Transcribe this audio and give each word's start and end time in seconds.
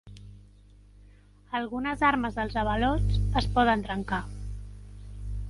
Algunes 1.59 2.01
armes 2.09 2.39
dels 2.39 2.57
avalots 2.63 3.21
es 3.43 3.51
poden 3.59 3.85
trencar. 3.91 4.23